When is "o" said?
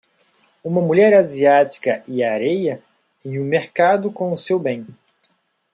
4.31-4.35